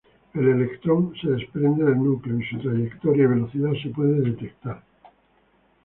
[0.33, 4.81] El electrón se desprende del núcleo, y su trayectoria y velocidad se puede detectar.